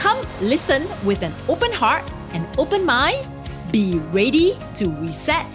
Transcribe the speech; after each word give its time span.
Come 0.00 0.26
listen 0.40 0.88
with 1.04 1.20
an 1.20 1.34
open 1.46 1.70
heart 1.70 2.10
and 2.32 2.48
open 2.56 2.86
mind. 2.86 3.28
Be 3.70 3.98
ready 4.16 4.56
to 4.76 4.88
reset, 4.88 5.46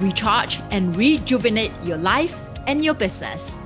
recharge, 0.00 0.58
and 0.72 0.96
rejuvenate 0.96 1.70
your 1.84 1.98
life 1.98 2.36
and 2.66 2.84
your 2.84 2.94
business. 2.94 3.56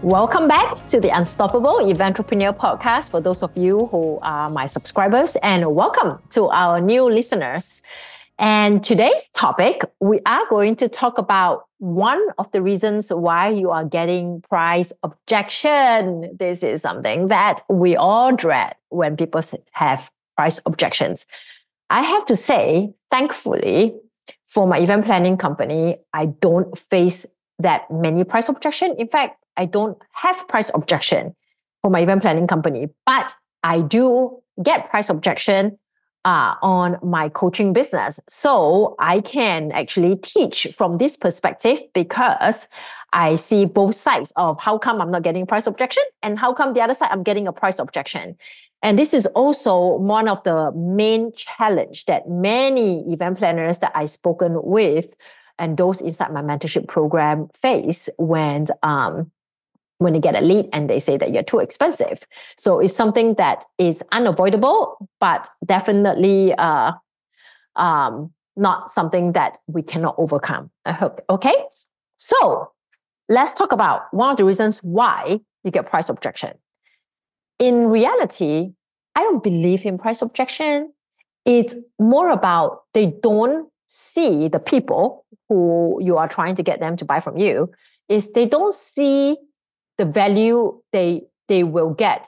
Welcome 0.00 0.46
back 0.46 0.86
to 0.86 1.00
the 1.00 1.08
Unstoppable 1.08 1.78
Eventrepreneur 1.80 2.56
podcast 2.56 3.10
for 3.10 3.20
those 3.20 3.42
of 3.42 3.50
you 3.58 3.86
who 3.86 4.20
are 4.22 4.48
my 4.48 4.68
subscribers, 4.68 5.36
and 5.42 5.74
welcome 5.74 6.22
to 6.30 6.46
our 6.50 6.80
new 6.80 7.10
listeners. 7.10 7.82
And 8.38 8.84
today's 8.84 9.30
topic, 9.32 9.80
we 9.98 10.20
are 10.26 10.46
going 10.50 10.76
to 10.76 10.88
talk 10.88 11.16
about 11.16 11.64
one 11.78 12.22
of 12.38 12.50
the 12.52 12.60
reasons 12.60 13.08
why 13.08 13.48
you 13.48 13.70
are 13.70 13.84
getting 13.84 14.42
price 14.42 14.92
objection. 15.02 16.36
This 16.38 16.62
is 16.62 16.82
something 16.82 17.28
that 17.28 17.62
we 17.70 17.96
all 17.96 18.36
dread 18.36 18.74
when 18.90 19.16
people 19.16 19.40
have 19.72 20.10
price 20.36 20.60
objections. 20.66 21.26
I 21.88 22.02
have 22.02 22.26
to 22.26 22.36
say, 22.36 22.92
thankfully, 23.10 23.94
for 24.44 24.66
my 24.66 24.80
event 24.80 25.06
planning 25.06 25.38
company, 25.38 25.98
I 26.12 26.26
don't 26.26 26.76
face 26.76 27.24
that 27.58 27.90
many 27.90 28.22
price 28.22 28.50
objection. 28.50 28.94
In 28.98 29.08
fact, 29.08 29.42
I 29.56 29.64
don't 29.64 29.96
have 30.12 30.46
price 30.46 30.70
objection 30.74 31.34
for 31.80 31.90
my 31.90 32.00
event 32.00 32.20
planning 32.20 32.46
company, 32.46 32.88
but 33.06 33.34
I 33.62 33.80
do 33.80 34.42
get 34.62 34.90
price 34.90 35.08
objection 35.08 35.78
uh, 36.26 36.56
on 36.60 36.98
my 37.02 37.28
coaching 37.28 37.72
business. 37.72 38.18
So 38.28 38.96
I 38.98 39.20
can 39.20 39.70
actually 39.70 40.16
teach 40.16 40.66
from 40.76 40.98
this 40.98 41.16
perspective 41.16 41.80
because 41.94 42.66
I 43.12 43.36
see 43.36 43.64
both 43.64 43.94
sides 43.94 44.32
of 44.34 44.60
how 44.60 44.76
come 44.76 45.00
I'm 45.00 45.12
not 45.12 45.22
getting 45.22 45.46
price 45.46 45.68
objection 45.68 46.02
and 46.24 46.36
how 46.36 46.52
come 46.52 46.74
the 46.74 46.80
other 46.80 46.94
side 46.94 47.10
I'm 47.12 47.22
getting 47.22 47.46
a 47.46 47.52
price 47.52 47.78
objection. 47.78 48.36
And 48.82 48.98
this 48.98 49.14
is 49.14 49.26
also 49.26 49.96
one 49.98 50.26
of 50.28 50.42
the 50.42 50.72
main 50.72 51.32
challenge 51.32 52.06
that 52.06 52.28
many 52.28 53.10
event 53.12 53.38
planners 53.38 53.78
that 53.78 53.92
I've 53.94 54.10
spoken 54.10 54.60
with 54.64 55.14
and 55.60 55.76
those 55.76 56.00
inside 56.00 56.32
my 56.32 56.42
mentorship 56.42 56.88
program 56.88 57.48
face 57.54 58.08
when 58.18 58.66
um, 58.82 59.30
when 59.98 60.12
they 60.12 60.20
get 60.20 60.36
a 60.36 60.40
lead 60.40 60.68
and 60.72 60.90
they 60.90 61.00
say 61.00 61.16
that 61.16 61.32
you're 61.32 61.42
too 61.42 61.58
expensive. 61.58 62.22
So 62.58 62.80
it's 62.80 62.94
something 62.94 63.34
that 63.34 63.64
is 63.78 64.02
unavoidable, 64.12 65.08
but 65.20 65.48
definitely 65.64 66.54
uh, 66.54 66.92
um, 67.76 68.32
not 68.56 68.90
something 68.90 69.32
that 69.32 69.58
we 69.66 69.82
cannot 69.82 70.14
overcome. 70.18 70.70
Okay. 71.30 71.54
So 72.16 72.72
let's 73.28 73.54
talk 73.54 73.72
about 73.72 74.12
one 74.12 74.30
of 74.30 74.36
the 74.36 74.44
reasons 74.44 74.78
why 74.78 75.40
you 75.64 75.70
get 75.70 75.88
price 75.88 76.08
objection. 76.08 76.52
In 77.58 77.86
reality, 77.86 78.72
I 79.14 79.20
don't 79.22 79.42
believe 79.42 79.86
in 79.86 79.98
price 79.98 80.20
objection. 80.22 80.92
It's 81.44 81.74
more 81.98 82.30
about 82.30 82.82
they 82.92 83.14
don't 83.22 83.70
see 83.88 84.48
the 84.48 84.58
people 84.58 85.24
who 85.48 85.98
you 86.02 86.18
are 86.18 86.28
trying 86.28 86.54
to 86.56 86.62
get 86.62 86.80
them 86.80 86.96
to 86.96 87.04
buy 87.04 87.20
from 87.20 87.36
you 87.38 87.70
is 88.08 88.32
they 88.32 88.46
don't 88.46 88.74
see 88.74 89.36
the 89.98 90.04
value 90.04 90.80
they 90.92 91.22
they 91.48 91.62
will 91.62 91.90
get 91.90 92.26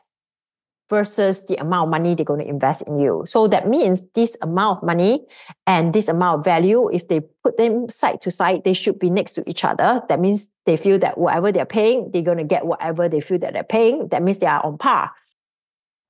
versus 0.89 1.45
the 1.47 1.56
amount 1.61 1.89
of 1.89 1.91
money 1.91 2.15
they're 2.15 2.25
going 2.25 2.41
to 2.41 2.49
invest 2.49 2.83
in 2.83 2.99
you. 2.99 3.25
So 3.27 3.47
that 3.49 3.69
means 3.69 4.06
this 4.15 4.37
amount 4.41 4.79
of 4.79 4.87
money 4.87 5.27
and 5.67 5.93
this 5.93 6.09
amount 6.09 6.39
of 6.39 6.45
value, 6.45 6.89
if 6.91 7.09
they 7.09 7.21
put 7.45 7.59
them 7.59 7.91
side 7.91 8.23
to 8.23 8.31
side, 8.31 8.65
they 8.65 8.73
should 8.73 8.99
be 8.99 9.11
next 9.11 9.34
to 9.34 9.49
each 9.49 9.65
other. 9.65 10.03
That 10.09 10.19
means 10.19 10.49
they 10.65 10.77
feel 10.77 10.99
that 11.01 11.19
whatever 11.19 11.53
they're 11.53 11.67
paying, 11.67 12.11
they're 12.11 12.23
going 12.23 12.39
to 12.39 12.45
get 12.45 12.67
whatever 12.67 13.09
they 13.09 13.21
feel 13.21 13.39
that 13.41 13.53
they're 13.53 13.65
paying. 13.65 14.09
That 14.09 14.23
means 14.23 14.39
they 14.39 14.47
are 14.47 14.65
on 14.65 14.79
par. 14.79 15.11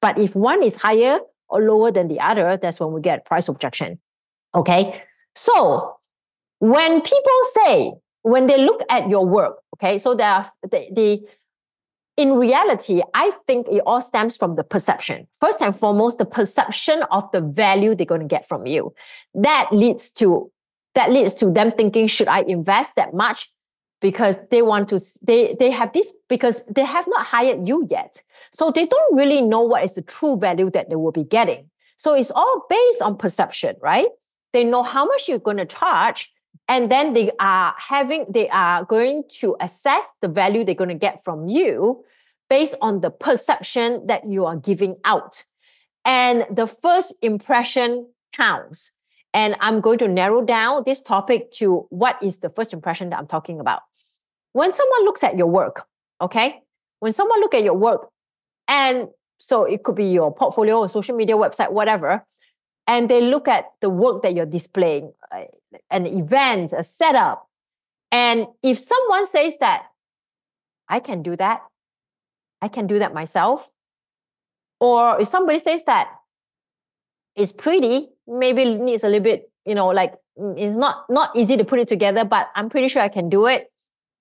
But 0.00 0.19
if 0.19 0.36
one 0.36 0.62
is 0.62 0.76
higher 0.76 1.19
or 1.48 1.60
lower 1.60 1.90
than 1.90 2.06
the 2.06 2.20
other, 2.20 2.56
that's 2.56 2.78
when 2.78 2.92
we 2.92 3.00
get 3.00 3.26
price 3.26 3.48
objection. 3.48 3.98
Okay. 4.54 5.02
So 5.34 5.96
when 6.60 7.00
people 7.00 7.40
say, 7.52 7.92
when 8.22 8.46
they 8.46 8.64
look 8.64 8.82
at 8.90 9.08
your 9.08 9.26
work, 9.26 9.58
okay, 9.75 9.98
so 9.98 10.14
there 10.14 10.28
are 10.28 10.52
the, 10.62 10.88
the 10.92 11.20
in 12.18 12.32
reality, 12.32 13.00
I 13.14 13.30
think 13.46 13.68
it 13.68 13.80
all 13.86 14.02
stems 14.02 14.36
from 14.36 14.56
the 14.56 14.64
perception. 14.64 15.28
First 15.40 15.62
and 15.62 15.74
foremost, 15.74 16.18
the 16.18 16.26
perception 16.26 17.04
of 17.12 17.30
the 17.30 17.40
value 17.40 17.94
they're 17.94 18.04
going 18.04 18.20
to 18.20 18.26
get 18.26 18.46
from 18.46 18.66
you. 18.66 18.92
That 19.34 19.68
leads 19.70 20.10
to 20.14 20.50
that 20.94 21.12
leads 21.12 21.32
to 21.34 21.50
them 21.50 21.70
thinking, 21.70 22.08
should 22.08 22.26
I 22.26 22.40
invest 22.40 22.96
that 22.96 23.14
much? 23.14 23.52
Because 24.00 24.38
they 24.50 24.62
want 24.62 24.88
to, 24.88 24.98
they 25.22 25.54
they 25.60 25.70
have 25.70 25.92
this 25.92 26.12
because 26.28 26.66
they 26.66 26.84
have 26.84 27.06
not 27.06 27.24
hired 27.24 27.66
you 27.66 27.86
yet. 27.88 28.20
So 28.52 28.72
they 28.72 28.86
don't 28.86 29.16
really 29.16 29.40
know 29.40 29.60
what 29.60 29.84
is 29.84 29.94
the 29.94 30.02
true 30.02 30.36
value 30.36 30.70
that 30.72 30.88
they 30.88 30.96
will 30.96 31.12
be 31.12 31.24
getting. 31.24 31.70
So 31.98 32.14
it's 32.14 32.32
all 32.32 32.66
based 32.68 33.00
on 33.00 33.16
perception, 33.16 33.76
right? 33.80 34.08
They 34.52 34.64
know 34.64 34.82
how 34.82 35.04
much 35.04 35.28
you're 35.28 35.38
going 35.38 35.58
to 35.58 35.66
charge, 35.66 36.32
and 36.68 36.90
then 36.90 37.14
they 37.14 37.30
are 37.40 37.74
having 37.78 38.26
they 38.28 38.48
are 38.50 38.84
going 38.84 39.24
to 39.40 39.56
assess 39.60 40.06
the 40.20 40.28
value 40.28 40.64
they're 40.64 40.74
going 40.74 40.88
to 40.88 40.94
get 40.94 41.24
from 41.24 41.48
you 41.48 42.04
based 42.48 42.74
on 42.80 43.00
the 43.00 43.10
perception 43.10 44.06
that 44.06 44.26
you 44.28 44.46
are 44.46 44.56
giving 44.56 44.96
out. 45.04 45.44
And 46.04 46.46
the 46.50 46.66
first 46.66 47.12
impression 47.20 48.08
counts. 48.32 48.92
And 49.34 49.56
i'm 49.60 49.80
going 49.80 49.98
to 49.98 50.08
narrow 50.08 50.42
down 50.42 50.82
this 50.86 51.02
topic 51.02 51.50
to 51.52 51.86
what 51.90 52.16
is 52.22 52.38
the 52.38 52.48
first 52.48 52.72
impression 52.72 53.10
that 53.10 53.18
i'm 53.18 53.26
talking 53.26 53.60
about. 53.60 53.82
When 54.52 54.72
someone 54.72 55.04
looks 55.04 55.22
at 55.22 55.36
your 55.36 55.48
work 55.48 55.86
okay? 56.20 56.62
When 57.00 57.12
someone 57.12 57.40
look 57.40 57.54
at 57.54 57.62
your 57.62 57.74
work 57.74 58.08
and 58.66 59.08
so 59.38 59.64
it 59.64 59.82
could 59.84 59.94
be 59.94 60.06
your 60.06 60.34
portfolio 60.34 60.78
or 60.78 60.88
social 60.88 61.14
media 61.14 61.36
website 61.36 61.70
whatever 61.70 62.24
and 62.86 63.08
they 63.08 63.20
look 63.20 63.46
at 63.46 63.66
the 63.80 63.88
work 63.88 64.22
that 64.22 64.34
you're 64.34 64.46
displaying 64.46 65.12
an 65.90 66.06
event, 66.06 66.72
a 66.72 66.82
setup. 66.82 67.48
And 68.10 68.46
if 68.62 68.78
someone 68.78 69.26
says 69.26 69.58
that, 69.58 69.86
I 70.88 71.00
can 71.00 71.22
do 71.22 71.36
that, 71.36 71.62
I 72.62 72.68
can 72.68 72.86
do 72.86 72.98
that 72.98 73.14
myself. 73.14 73.70
Or 74.80 75.20
if 75.20 75.28
somebody 75.28 75.58
says 75.58 75.84
that 75.84 76.08
it's 77.36 77.52
pretty, 77.52 78.08
maybe 78.26 78.64
needs 78.64 79.04
a 79.04 79.08
little 79.08 79.22
bit, 79.22 79.50
you 79.64 79.74
know, 79.74 79.88
like 79.88 80.14
mm, 80.38 80.58
it's 80.58 80.76
not 80.76 81.04
not 81.10 81.36
easy 81.36 81.56
to 81.56 81.64
put 81.64 81.78
it 81.78 81.88
together, 81.88 82.24
but 82.24 82.48
I'm 82.54 82.70
pretty 82.70 82.88
sure 82.88 83.02
I 83.02 83.08
can 83.08 83.28
do 83.28 83.46
it. 83.46 83.70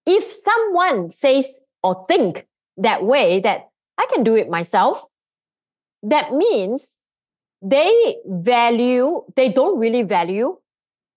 If 0.05 0.31
someone 0.31 1.11
says 1.11 1.59
or 1.83 2.05
think 2.07 2.47
that 2.77 3.03
way 3.03 3.39
that 3.41 3.69
I 3.97 4.07
can 4.13 4.23
do 4.23 4.35
it 4.35 4.49
myself, 4.49 5.03
that 6.03 6.33
means 6.33 6.97
they 7.61 8.17
value, 8.25 9.23
they 9.35 9.49
don't 9.49 9.79
really 9.79 10.03
value 10.03 10.57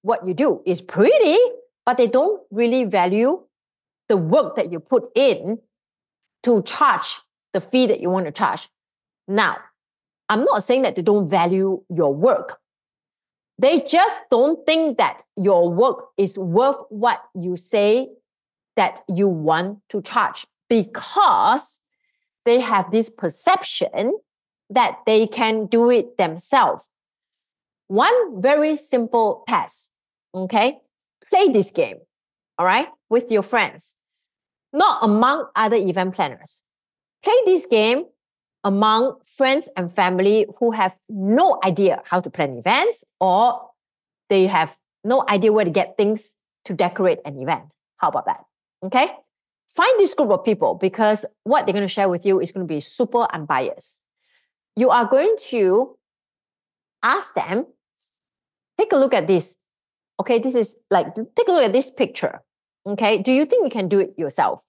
what 0.02 0.26
you 0.26 0.34
do 0.34 0.62
is 0.66 0.80
pretty, 0.82 1.36
but 1.84 1.96
they 1.96 2.06
don't 2.06 2.42
really 2.50 2.84
value 2.84 3.42
the 4.08 4.16
work 4.16 4.56
that 4.56 4.72
you 4.72 4.80
put 4.80 5.10
in 5.14 5.58
to 6.42 6.62
charge 6.62 7.20
the 7.52 7.60
fee 7.60 7.86
that 7.86 8.00
you 8.00 8.10
want 8.10 8.26
to 8.26 8.32
charge. 8.32 8.68
Now, 9.28 9.58
I'm 10.28 10.44
not 10.44 10.62
saying 10.62 10.82
that 10.82 10.96
they 10.96 11.02
don't 11.02 11.28
value 11.28 11.82
your 11.88 12.14
work. 12.14 12.58
They 13.58 13.82
just 13.82 14.20
don't 14.30 14.64
think 14.64 14.96
that 14.98 15.22
your 15.36 15.70
work 15.70 16.06
is 16.16 16.38
worth 16.38 16.78
what 16.88 17.22
you 17.34 17.56
say 17.56 18.08
that 18.76 19.02
you 19.08 19.28
want 19.28 19.80
to 19.90 20.00
charge 20.00 20.46
because 20.68 21.80
they 22.46 22.60
have 22.60 22.90
this 22.90 23.10
perception 23.10 24.18
that 24.70 25.00
they 25.04 25.26
can 25.26 25.66
do 25.66 25.90
it 25.90 26.16
themselves. 26.16 26.88
One 27.88 28.40
very 28.40 28.76
simple 28.76 29.44
test 29.48 29.89
Okay. 30.34 30.78
Play 31.28 31.48
this 31.48 31.70
game. 31.70 31.98
All 32.58 32.66
right. 32.66 32.88
With 33.08 33.30
your 33.30 33.42
friends, 33.42 33.96
not 34.72 34.98
among 35.02 35.46
other 35.56 35.76
event 35.76 36.14
planners. 36.14 36.62
Play 37.22 37.36
this 37.46 37.66
game 37.66 38.04
among 38.64 39.16
friends 39.24 39.68
and 39.76 39.90
family 39.90 40.46
who 40.58 40.70
have 40.70 40.98
no 41.08 41.58
idea 41.64 42.02
how 42.04 42.20
to 42.20 42.30
plan 42.30 42.56
events 42.58 43.04
or 43.20 43.70
they 44.28 44.46
have 44.46 44.76
no 45.02 45.24
idea 45.28 45.52
where 45.52 45.64
to 45.64 45.70
get 45.70 45.96
things 45.96 46.36
to 46.66 46.74
decorate 46.74 47.18
an 47.24 47.38
event. 47.38 47.74
How 47.96 48.08
about 48.08 48.26
that? 48.26 48.44
Okay. 48.84 49.08
Find 49.74 49.92
this 49.98 50.14
group 50.14 50.30
of 50.30 50.44
people 50.44 50.74
because 50.74 51.24
what 51.44 51.64
they're 51.64 51.72
going 51.72 51.84
to 51.84 51.88
share 51.88 52.08
with 52.08 52.26
you 52.26 52.40
is 52.40 52.52
going 52.52 52.66
to 52.66 52.72
be 52.72 52.80
super 52.80 53.26
unbiased. 53.32 54.04
You 54.76 54.90
are 54.90 55.04
going 55.04 55.36
to 55.50 55.96
ask 57.02 57.34
them, 57.34 57.66
take 58.78 58.92
a 58.92 58.96
look 58.96 59.14
at 59.14 59.26
this. 59.26 59.56
Okay, 60.20 60.38
this 60.38 60.54
is 60.54 60.76
like, 60.90 61.14
take 61.14 61.48
a 61.48 61.52
look 61.52 61.64
at 61.64 61.72
this 61.72 61.90
picture. 61.90 62.42
Okay, 62.86 63.18
do 63.18 63.32
you 63.32 63.46
think 63.46 63.64
you 63.64 63.70
can 63.70 63.88
do 63.88 63.98
it 63.98 64.12
yourself? 64.18 64.62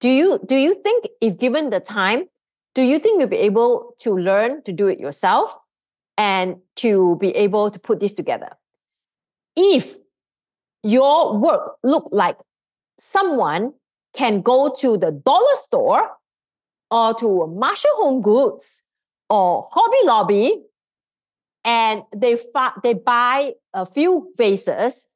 Do 0.00 0.08
you 0.08 0.40
do 0.44 0.56
you 0.56 0.74
think 0.82 1.08
if 1.20 1.38
given 1.38 1.68
the 1.70 1.80
time, 1.80 2.24
do 2.74 2.82
you 2.82 2.98
think 2.98 3.20
you'll 3.20 3.28
be 3.28 3.36
able 3.36 3.94
to 4.00 4.16
learn 4.16 4.62
to 4.62 4.72
do 4.72 4.88
it 4.88 4.98
yourself 4.98 5.56
and 6.16 6.56
to 6.76 7.16
be 7.20 7.28
able 7.30 7.70
to 7.70 7.78
put 7.78 8.00
this 8.00 8.14
together? 8.14 8.50
If 9.54 9.96
your 10.82 11.38
work 11.38 11.76
look 11.82 12.08
like 12.10 12.38
someone 12.98 13.74
can 14.14 14.40
go 14.40 14.74
to 14.80 14.96
the 14.96 15.10
dollar 15.10 15.54
store 15.54 16.10
or 16.90 17.14
to 17.14 17.46
Marshall 17.46 17.96
Home 17.96 18.22
Goods 18.22 18.82
or 19.28 19.66
Hobby 19.70 19.96
Lobby 20.04 20.62
and 21.64 22.02
they 22.14 22.36
fa- 22.36 22.74
they 22.82 22.94
buy 22.94 23.52
a 23.72 23.86
few 23.86 24.32
vases, 24.36 25.06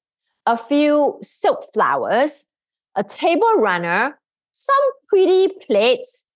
a 0.47 0.57
few 0.57 1.19
silk 1.23 1.65
flowers, 1.73 2.45
a 2.97 3.05
table 3.05 3.55
runner, 3.59 4.19
some 4.53 4.75
pretty 5.09 5.53
plates, 5.67 6.27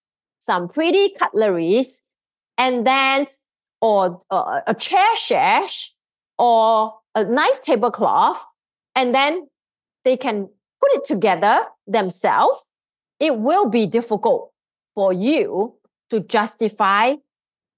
some 0.41 0.69
pretty 0.69 1.11
cutleries, 1.19 2.03
and 2.59 2.87
then 2.87 3.27
or 3.81 4.23
uh, 4.31 4.61
a 4.67 4.75
chair 4.75 5.17
sash 5.17 5.93
or 6.39 6.95
a 7.15 7.25
nice 7.25 7.59
tablecloth, 7.59 8.45
and 8.95 9.15
then 9.15 9.49
they 10.05 10.17
can 10.17 10.49
put 10.81 10.93
it 10.93 11.05
together 11.05 11.65
themselves. 11.87 12.65
It 13.19 13.39
will 13.39 13.69
be 13.69 13.87
difficult 13.87 14.53
for 14.95 15.13
you 15.13 15.75
to 16.11 16.21
justify 16.21 17.15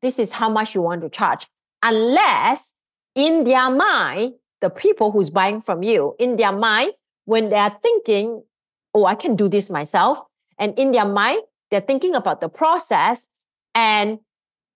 this 0.02 0.19
is 0.19 0.32
how 0.32 0.50
much 0.50 0.75
you 0.75 0.82
want 0.82 1.00
to 1.02 1.08
charge 1.08 1.46
unless 1.84 2.72
in 3.14 3.44
their 3.44 3.70
mind 3.70 4.34
the 4.60 4.70
people 4.70 5.12
who's 5.12 5.31
buying 5.31 5.60
from 5.60 5.84
you 5.84 6.16
in 6.19 6.36
their 6.36 6.50
mind 6.50 6.92
when 7.26 7.48
they 7.50 7.56
are 7.56 7.78
thinking 7.82 8.42
oh 8.94 9.04
i 9.04 9.14
can 9.14 9.36
do 9.36 9.48
this 9.48 9.70
myself 9.70 10.20
and 10.58 10.76
in 10.78 10.90
their 10.90 11.04
mind 11.04 11.40
they're 11.70 11.81
thinking 11.81 12.14
about 12.14 12.40
the 12.40 12.48
process 12.48 13.28
and 13.75 14.19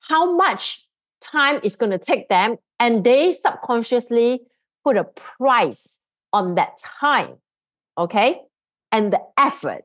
how 0.01 0.37
much 0.37 0.87
time 1.21 1.59
is 1.65 1.75
going 1.75 1.91
to 1.91 1.99
take 1.99 2.29
them 2.29 2.57
and 2.79 3.03
they 3.03 3.33
subconsciously 3.33 4.41
put 4.85 4.97
a 4.97 5.05
price 5.05 5.99
on 6.33 6.55
that 6.55 6.79
time 6.79 7.39
okay? 7.99 8.43
And 8.93 9.13
the 9.13 9.21
effort. 9.37 9.85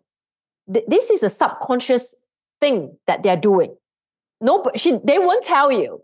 This 0.68 1.10
is 1.10 1.24
a 1.24 1.30
subconscious 1.30 2.16
thing 2.62 2.98
that 3.08 3.24
they're 3.24 3.36
doing. 3.36 3.76
No 4.40 4.64
she, 4.76 5.00
they 5.04 5.20
won't 5.20 5.44
tell 5.44 5.72
you 5.72 6.02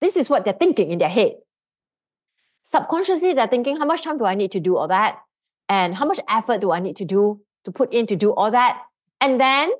this 0.00 0.16
is 0.16 0.30
what 0.30 0.44
they're 0.44 0.54
thinking 0.54 0.90
in 0.90 0.98
their 0.98 1.08
head. 1.08 1.32
Subconsciously 2.62 3.34
they're 3.34 3.46
thinking 3.46 3.76
how 3.76 3.84
much 3.84 4.02
time 4.02 4.18
do 4.18 4.24
i 4.24 4.34
need 4.34 4.52
to 4.52 4.60
do 4.60 4.76
all 4.76 4.88
that? 4.88 5.18
And 5.68 5.94
how 5.94 6.04
much 6.06 6.20
effort 6.28 6.60
do 6.60 6.72
i 6.72 6.80
need 6.80 6.96
to 6.96 7.04
do 7.04 7.40
to 7.64 7.72
put 7.72 7.92
in 7.92 8.06
to 8.06 8.16
do 8.16 8.32
all 8.32 8.50
that? 8.50 8.82
And 9.20 9.40
then 9.40 9.70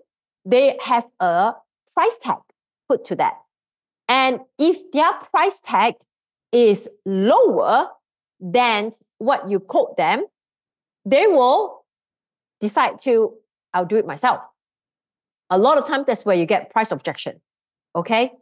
they 0.44 0.78
have 0.82 1.06
a 1.20 1.54
price 1.94 2.18
tag 2.20 2.38
put 2.88 3.04
to 3.06 3.16
that. 3.16 3.34
And 4.08 4.40
if 4.58 4.90
their 4.92 5.12
price 5.30 5.60
tag 5.60 5.94
is 6.52 6.88
lower 7.06 7.88
than 8.40 8.92
what 9.18 9.48
you 9.48 9.60
quote 9.60 9.96
them 9.96 10.24
they 11.04 11.26
will 11.26 11.84
decide 12.60 13.00
to 13.00 13.34
i'll 13.72 13.86
do 13.86 13.96
it 13.96 14.06
myself. 14.06 14.40
A 15.50 15.58
lot 15.58 15.78
of 15.78 15.86
times 15.86 16.06
that's 16.06 16.24
where 16.24 16.36
you 16.36 16.46
get 16.46 16.70
price 16.70 16.90
objection 16.90 17.40
okay? 17.94 18.32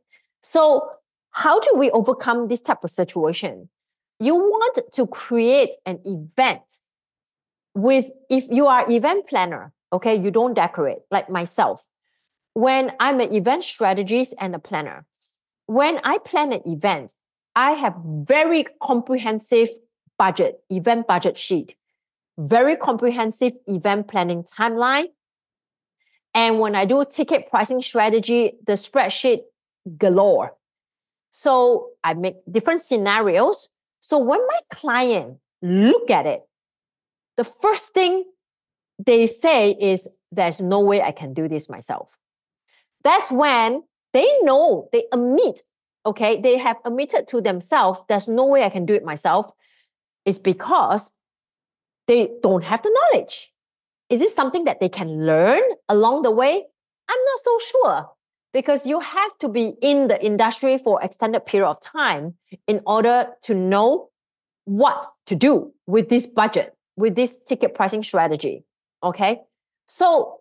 So 0.42 0.90
how 1.32 1.60
do 1.60 1.69
we 1.76 1.90
overcome 1.90 2.48
this 2.48 2.60
type 2.60 2.84
of 2.84 2.90
situation? 2.90 3.69
You 4.20 4.34
want 4.34 4.78
to 4.92 5.06
create 5.06 5.70
an 5.86 6.00
event 6.04 6.80
with 7.75 8.06
if 8.28 8.48
you 8.50 8.66
are 8.66 8.90
event 8.90 9.28
planner 9.28 9.72
okay 9.92 10.16
you 10.16 10.30
don't 10.30 10.54
decorate 10.54 10.98
like 11.10 11.30
myself. 11.30 11.86
When 12.54 12.90
i'm 12.98 13.20
an 13.20 13.32
event 13.32 13.62
strategist 13.62 14.34
and 14.38 14.54
a 14.54 14.58
planner 14.58 15.06
when 15.66 16.00
i 16.02 16.19
plan 16.19 16.52
an 16.52 16.62
event 16.66 17.14
i 17.54 17.72
have 17.72 17.94
very 18.04 18.66
comprehensive 18.82 19.69
budget 20.19 20.60
event 20.70 21.06
budget 21.06 21.38
sheet 21.38 21.76
very 22.36 22.76
comprehensive 22.76 23.54
event 23.66 24.06
planning 24.08 24.42
timeline. 24.42 25.06
And 26.34 26.58
when 26.58 26.75
i 26.75 26.84
do 26.84 27.04
ticket 27.04 27.48
pricing 27.48 27.80
strategy 27.82 28.58
the 28.66 28.72
spreadsheet 28.72 29.42
galore 29.96 30.57
so 31.44 31.90
i 32.02 32.14
make 32.14 32.37
different 32.50 32.81
scenarios 32.81 33.69
so 34.00 34.19
when 34.19 34.40
my 34.52 34.61
client 34.81 35.38
look 35.62 36.11
at 36.11 36.26
it 36.26 36.43
the 37.38 37.44
first 37.44 37.94
thing 37.94 38.25
they 38.99 39.26
say 39.26 39.70
is 39.81 40.08
there's 40.32 40.61
no 40.61 40.81
way 40.81 41.00
I 41.00 41.12
can 41.12 41.32
do 41.32 41.49
this 41.49 41.69
myself. 41.69 42.19
That's 43.05 43.31
when 43.31 43.85
they 44.12 44.29
know, 44.43 44.88
they 44.93 45.05
admit, 45.12 45.62
okay, 46.05 46.40
they 46.40 46.58
have 46.58 46.79
admitted 46.85 47.29
to 47.29 47.40
themselves, 47.40 48.00
there's 48.08 48.29
no 48.29 48.44
way 48.44 48.64
I 48.64 48.70
can 48.70 48.87
do 48.87 48.94
it 48.94 49.05
myself. 49.05 49.50
It's 50.25 50.38
because 50.38 51.12
they 52.06 52.31
don't 52.43 52.64
have 52.64 52.82
the 52.82 52.94
knowledge. 52.99 53.52
Is 54.11 54.20
it 54.20 54.31
something 54.31 54.64
that 54.64 54.81
they 54.81 54.88
can 54.88 55.26
learn 55.26 55.62
along 55.88 56.23
the 56.23 56.31
way? 56.31 56.64
I'm 57.08 57.25
not 57.25 57.40
so 57.43 57.58
sure 57.70 58.11
because 58.58 58.88
you 58.88 58.99
have 58.99 59.38
to 59.38 59.49
be 59.49 59.75
in 59.81 60.08
the 60.08 60.19
industry 60.20 60.78
for 60.78 61.00
extended 61.00 61.46
period 61.46 61.69
of 61.69 61.81
time 61.81 62.34
in 62.66 62.81
order 62.87 63.28
to 63.43 63.55
know 63.55 64.10
what 64.64 65.06
to 65.26 65.37
do 65.37 65.72
with 65.87 66.08
this 66.08 66.26
budget, 66.26 66.75
with 66.96 67.14
this 67.14 67.38
ticket 67.46 67.72
pricing 67.72 68.02
strategy. 68.02 68.64
Okay. 69.00 69.43
So 69.87 70.40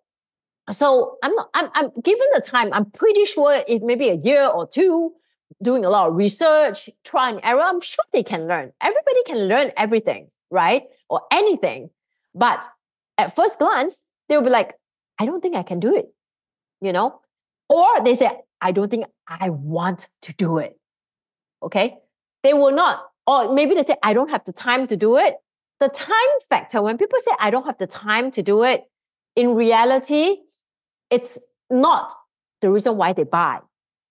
so 0.72 1.20
I'm 1.22 1.34
I'm 1.54 1.70
I'm 1.76 1.92
given 2.02 2.26
the 2.34 2.42
time, 2.42 2.74
I'm 2.74 2.90
pretty 2.90 3.24
sure 3.26 3.64
if 3.68 3.84
maybe 3.84 4.10
a 4.10 4.16
year 4.16 4.48
or 4.48 4.68
two, 4.68 5.14
doing 5.62 5.86
a 5.86 5.90
lot 5.92 6.10
of 6.10 6.16
research, 6.16 6.90
try 7.04 7.30
and 7.30 7.40
error, 7.44 7.62
I'm 7.62 7.82
sure 7.82 8.04
they 8.12 8.24
can 8.24 8.48
learn. 8.48 8.72
Everybody 8.82 9.24
can 9.28 9.48
learn 9.48 9.72
everything, 9.78 10.30
right? 10.50 10.86
Or 11.08 11.22
anything. 11.32 11.92
But 12.34 12.66
at 13.20 13.36
first 13.36 13.60
glance, 13.60 14.02
they'll 14.28 14.42
be 14.42 14.50
like, 14.50 14.74
I 15.20 15.28
don't 15.28 15.40
think 15.40 15.56
I 15.56 15.62
can 15.62 15.80
do 15.80 15.96
it. 15.96 16.08
You 16.82 16.94
know? 16.94 17.22
Or 17.70 18.04
they 18.04 18.14
say, 18.14 18.32
I 18.62 18.72
don't 18.72 18.90
think 18.90 19.06
I 19.28 19.50
want 19.50 20.08
to 20.24 20.34
do 20.34 20.58
it. 20.58 20.80
Okay. 21.62 21.98
They 22.44 22.54
will 22.54 22.72
not, 22.72 23.04
or 23.26 23.54
maybe 23.54 23.76
they 23.76 23.84
say, 23.84 23.96
I 24.02 24.14
don't 24.14 24.30
have 24.30 24.46
the 24.46 24.54
time 24.54 24.88
to 24.88 24.96
do 24.96 25.18
it 25.18 25.36
the 25.80 25.90
time 25.90 26.12
factor, 26.50 26.82
when 26.82 26.98
people 26.98 27.20
say, 27.20 27.32
I 27.40 27.52
don't 27.52 27.66
have 27.66 27.78
the 27.78 27.88
time 27.88 28.32
to 28.32 28.44
do 28.44 28.64
it, 28.64 28.84
in 29.36 29.54
reality, 29.54 30.38
it's 31.10 31.40
not 31.70 32.14
the 32.62 32.72
reason 32.72 32.98
why 32.98 33.14
they 33.14 33.24
buy. 33.24 33.60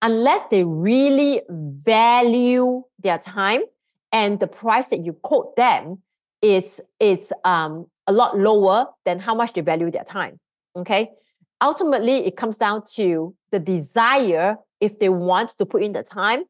Unless 0.01 0.45
they 0.45 0.63
really 0.63 1.41
value 1.49 2.83
their 2.99 3.17
time 3.17 3.61
and 4.11 4.39
the 4.39 4.47
price 4.47 4.87
that 4.87 5.03
you 5.03 5.13
quote 5.13 5.55
them 5.55 6.01
is, 6.41 6.79
is 6.99 7.33
um, 7.43 7.87
a 8.05 8.13
lot 8.13 8.37
lower 8.37 8.87
than 9.05 9.19
how 9.19 9.35
much 9.35 9.53
they 9.53 9.61
value 9.61 9.91
their 9.91 10.03
time. 10.03 10.39
Okay. 10.75 11.09
Ultimately, 11.61 12.25
it 12.25 12.37
comes 12.37 12.57
down 12.57 12.83
to 12.93 13.35
the 13.51 13.59
desire 13.59 14.57
if 14.79 14.99
they 14.99 15.09
want 15.09 15.57
to 15.57 15.65
put 15.65 15.83
in 15.83 15.93
the 15.93 16.03
time 16.03 16.43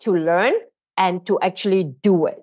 to 0.00 0.14
learn 0.14 0.52
and 0.96 1.26
to 1.26 1.40
actually 1.40 1.94
do 2.02 2.26
it. 2.26 2.38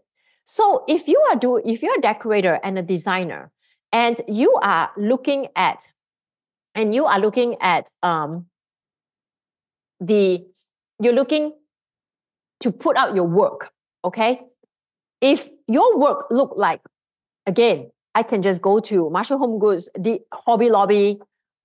So 0.46 0.84
if 0.88 1.08
you 1.08 1.20
are 1.32 1.38
do 1.38 1.58
if 1.58 1.82
you're 1.82 1.98
a 1.98 2.02
decorator 2.02 2.60
and 2.64 2.78
a 2.78 2.82
designer, 2.82 3.52
and 3.92 4.20
you 4.28 4.54
are 4.62 4.92
looking 4.98 5.48
at, 5.56 5.90
and 6.76 6.94
you 6.94 7.06
are 7.06 7.20
looking 7.20 7.56
at 7.62 7.90
um, 8.04 8.48
the 10.00 10.46
you're 11.00 11.14
looking 11.14 11.54
to 12.62 12.72
put 12.72 12.98
out 12.98 13.16
your 13.16 13.26
work, 13.26 13.72
okay? 14.04 14.42
If 15.20 15.50
your 15.68 15.98
work 15.98 16.28
look 16.30 16.54
like, 16.56 16.82
again, 17.46 17.92
I 18.14 18.24
can 18.24 18.42
just 18.42 18.62
go 18.62 18.80
to 18.82 19.10
Marshall 19.10 19.38
Home 19.38 19.60
Goods, 19.60 19.90
the 19.98 20.20
Hobby 20.34 20.70
Lobby, 20.70 21.20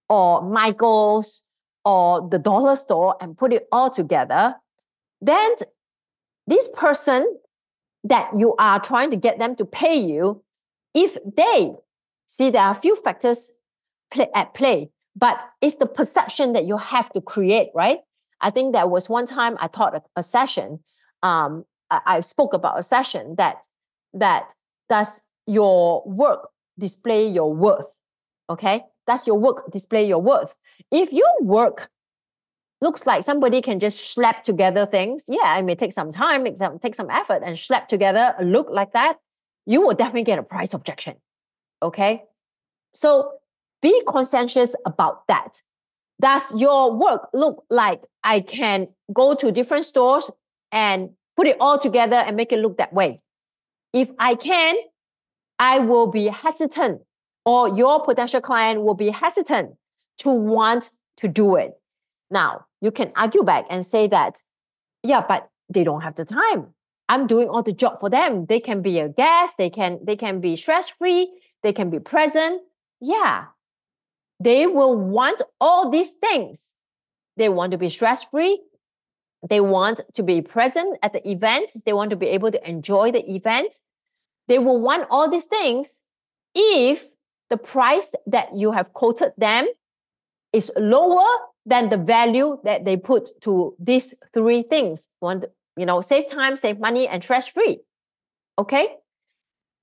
or 0.08 0.42
Michael's, 0.42 1.42
or 1.86 2.28
the 2.28 2.38
dollar 2.38 2.74
store 2.74 3.16
and 3.20 3.38
put 3.38 3.52
it 3.52 3.68
all 3.70 3.88
together, 3.88 4.56
then 5.22 5.54
this 6.48 6.68
person 6.76 7.38
that 8.02 8.28
you 8.36 8.56
are 8.58 8.80
trying 8.80 9.08
to 9.10 9.16
get 9.16 9.38
them 9.38 9.54
to 9.54 9.64
pay 9.64 9.94
you, 9.94 10.42
if 10.94 11.16
they 11.36 11.72
see 12.26 12.50
there 12.50 12.62
are 12.62 12.72
a 12.72 12.74
few 12.74 12.96
factors 12.96 13.52
play, 14.10 14.26
at 14.34 14.52
play, 14.52 14.90
but 15.14 15.40
it's 15.60 15.76
the 15.76 15.86
perception 15.86 16.52
that 16.54 16.66
you 16.66 16.76
have 16.76 17.10
to 17.12 17.20
create, 17.20 17.68
right? 17.72 18.00
I 18.40 18.50
think 18.50 18.72
there 18.72 18.88
was 18.88 19.08
one 19.08 19.26
time 19.26 19.56
I 19.60 19.68
taught 19.68 19.94
a, 19.94 20.02
a 20.16 20.24
session. 20.24 20.80
Um, 21.22 21.64
I, 21.90 22.00
I 22.06 22.20
spoke 22.20 22.52
about 22.52 22.80
a 22.80 22.82
session 22.82 23.36
that 23.38 23.64
that 24.12 24.52
does 24.88 25.22
your 25.46 26.02
work 26.04 26.48
display 26.78 27.28
your 27.28 27.54
worth. 27.54 27.86
Okay, 28.48 28.84
does 29.06 29.26
your 29.26 29.38
work 29.38 29.70
display 29.72 30.06
your 30.06 30.20
worth? 30.20 30.54
If 30.90 31.12
your 31.12 31.30
work 31.40 31.90
looks 32.80 33.06
like 33.06 33.24
somebody 33.24 33.62
can 33.62 33.80
just 33.80 34.12
slap 34.12 34.44
together 34.44 34.86
things. 34.86 35.24
Yeah, 35.28 35.58
it 35.58 35.64
may 35.64 35.74
take 35.74 35.92
some 35.92 36.12
time, 36.12 36.46
some, 36.56 36.78
take 36.78 36.94
some 36.94 37.10
effort 37.10 37.42
and 37.44 37.58
slap 37.58 37.88
together 37.88 38.34
a 38.38 38.44
look 38.44 38.68
like 38.70 38.92
that. 38.92 39.16
You 39.64 39.80
will 39.80 39.94
definitely 39.94 40.24
get 40.24 40.38
a 40.38 40.42
price 40.42 40.74
objection. 40.74 41.16
Okay. 41.82 42.24
So 42.94 43.32
be 43.82 44.02
conscientious 44.06 44.74
about 44.84 45.26
that. 45.28 45.62
Does 46.20 46.54
your 46.54 46.94
work 46.94 47.28
look 47.34 47.64
like 47.68 48.02
I 48.24 48.40
can 48.40 48.88
go 49.12 49.34
to 49.34 49.52
different 49.52 49.84
stores 49.84 50.30
and 50.72 51.10
put 51.36 51.46
it 51.46 51.56
all 51.60 51.78
together 51.78 52.16
and 52.16 52.36
make 52.36 52.52
it 52.52 52.58
look 52.58 52.78
that 52.78 52.92
way? 52.92 53.20
If 53.92 54.10
I 54.18 54.34
can, 54.34 54.76
I 55.58 55.78
will 55.80 56.06
be 56.06 56.26
hesitant, 56.26 57.02
or 57.46 57.74
your 57.74 58.02
potential 58.02 58.40
client 58.42 58.82
will 58.82 58.94
be 58.94 59.08
hesitant 59.08 59.70
to 60.18 60.30
want 60.30 60.90
to 61.18 61.28
do 61.28 61.56
it. 61.56 61.72
Now, 62.30 62.66
you 62.82 62.90
can 62.90 63.12
argue 63.16 63.44
back 63.44 63.64
and 63.70 63.86
say 63.86 64.08
that, 64.08 64.42
yeah, 65.02 65.24
but 65.26 65.48
they 65.72 65.84
don't 65.84 66.02
have 66.02 66.16
the 66.16 66.24
time. 66.24 66.74
I'm 67.08 67.28
doing 67.28 67.48
all 67.48 67.62
the 67.62 67.72
job 67.72 68.00
for 68.00 68.10
them. 68.10 68.46
They 68.46 68.58
can 68.58 68.82
be 68.82 68.98
a 68.98 69.08
guest, 69.08 69.56
they 69.56 69.70
can 69.70 70.00
they 70.02 70.16
can 70.16 70.40
be 70.40 70.56
stress-free, 70.56 71.30
they 71.62 71.72
can 71.72 71.88
be 71.88 72.00
present. 72.00 72.60
Yeah. 73.00 73.46
They 74.40 74.66
will 74.66 74.96
want 74.96 75.40
all 75.60 75.88
these 75.88 76.10
things. 76.10 76.62
They 77.36 77.48
want 77.48 77.72
to 77.72 77.78
be 77.78 77.88
stress-free. 77.88 78.60
They 79.48 79.60
want 79.60 80.00
to 80.14 80.22
be 80.22 80.42
present 80.42 80.98
at 81.02 81.12
the 81.12 81.26
event. 81.30 81.70
They 81.84 81.92
want 81.92 82.10
to 82.10 82.16
be 82.16 82.26
able 82.26 82.50
to 82.50 82.68
enjoy 82.68 83.12
the 83.12 83.30
event. 83.30 83.78
They 84.48 84.58
will 84.58 84.80
want 84.80 85.06
all 85.10 85.30
these 85.30 85.44
things 85.44 86.00
if 86.54 87.06
the 87.50 87.56
price 87.56 88.12
that 88.26 88.56
you 88.56 88.72
have 88.72 88.92
quoted 88.92 89.32
them 89.38 89.66
is 90.52 90.70
lower 90.76 91.26
than 91.64 91.90
the 91.90 91.96
value 91.96 92.58
that 92.64 92.84
they 92.84 92.96
put 92.96 93.40
to 93.42 93.74
these 93.78 94.14
three 94.32 94.62
things. 94.62 95.08
One, 95.20 95.44
you 95.76 95.86
know, 95.86 96.00
save 96.00 96.28
time, 96.28 96.56
save 96.56 96.78
money, 96.78 97.08
and 97.08 97.22
trash 97.22 97.52
free. 97.52 97.80
Okay. 98.58 98.96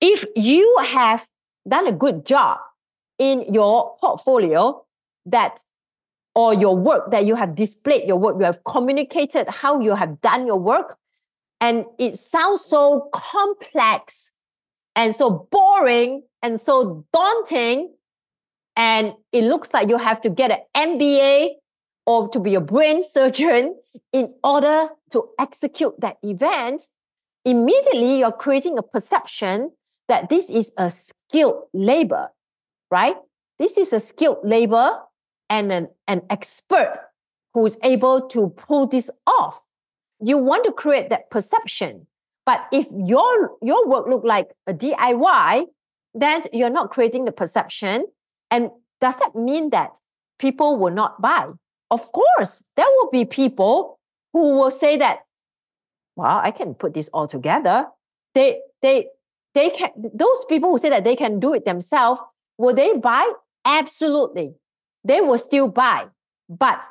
If 0.00 0.24
you 0.34 0.78
have 0.84 1.26
done 1.66 1.86
a 1.86 1.92
good 1.92 2.26
job 2.26 2.58
in 3.18 3.52
your 3.52 3.96
portfolio 4.00 4.84
that 5.26 5.62
or 6.34 6.52
your 6.52 6.76
work 6.76 7.12
that 7.12 7.24
you 7.24 7.36
have 7.36 7.54
displayed 7.54 8.08
your 8.08 8.18
work, 8.18 8.36
you 8.38 8.44
have 8.44 8.64
communicated 8.64 9.48
how 9.48 9.80
you 9.80 9.94
have 9.94 10.20
done 10.20 10.46
your 10.46 10.58
work, 10.58 10.98
and 11.60 11.86
it 11.98 12.16
sounds 12.16 12.64
so 12.64 13.08
complex 13.12 14.32
and 14.96 15.14
so 15.14 15.48
boring 15.50 16.22
and 16.42 16.60
so 16.60 17.04
daunting. 17.12 17.94
And 18.76 19.14
it 19.32 19.44
looks 19.44 19.72
like 19.72 19.88
you 19.88 19.98
have 19.98 20.20
to 20.22 20.30
get 20.30 20.50
an 20.50 20.98
MBA 20.98 21.50
or 22.06 22.28
to 22.30 22.40
be 22.40 22.54
a 22.54 22.60
brain 22.60 23.02
surgeon 23.08 23.76
in 24.12 24.34
order 24.42 24.88
to 25.10 25.28
execute 25.38 26.00
that 26.00 26.16
event. 26.22 26.86
Immediately, 27.44 28.20
you're 28.20 28.32
creating 28.32 28.78
a 28.78 28.82
perception 28.82 29.72
that 30.08 30.28
this 30.28 30.50
is 30.50 30.72
a 30.76 30.90
skilled 30.90 31.64
labor, 31.72 32.30
right? 32.90 33.16
This 33.58 33.78
is 33.78 33.92
a 33.92 34.00
skilled 34.00 34.38
labor 34.42 34.98
and 35.48 35.70
an, 35.70 35.88
an 36.08 36.22
expert 36.30 36.98
who 37.52 37.64
is 37.64 37.78
able 37.82 38.28
to 38.28 38.48
pull 38.56 38.86
this 38.86 39.10
off. 39.26 39.62
You 40.20 40.38
want 40.38 40.64
to 40.64 40.72
create 40.72 41.10
that 41.10 41.30
perception. 41.30 42.06
But 42.46 42.66
if 42.72 42.86
your 42.92 43.52
your 43.62 43.88
work 43.88 44.06
look 44.06 44.24
like 44.24 44.50
a 44.66 44.74
DIY, 44.74 45.64
then 46.14 46.42
you're 46.52 46.70
not 46.70 46.90
creating 46.90 47.24
the 47.24 47.32
perception. 47.32 48.06
And 48.50 48.70
does 49.00 49.16
that 49.16 49.34
mean 49.34 49.70
that 49.70 49.98
people 50.38 50.76
will 50.76 50.92
not 50.92 51.20
buy? 51.20 51.48
Of 51.90 52.12
course, 52.12 52.62
there 52.76 52.86
will 52.86 53.10
be 53.10 53.24
people 53.24 53.98
who 54.32 54.56
will 54.56 54.70
say 54.70 54.96
that, 54.98 55.20
well, 56.16 56.40
I 56.42 56.50
can 56.50 56.74
put 56.74 56.94
this 56.94 57.08
all 57.12 57.26
together. 57.26 57.86
They 58.34 58.60
they 58.82 59.08
they 59.54 59.70
can 59.70 59.90
those 59.96 60.44
people 60.48 60.70
who 60.70 60.78
say 60.78 60.90
that 60.90 61.04
they 61.04 61.16
can 61.16 61.40
do 61.40 61.54
it 61.54 61.64
themselves, 61.64 62.20
will 62.58 62.74
they 62.74 62.94
buy? 62.96 63.32
Absolutely. 63.64 64.54
They 65.04 65.20
will 65.20 65.38
still 65.38 65.68
buy. 65.68 66.06
But 66.48 66.84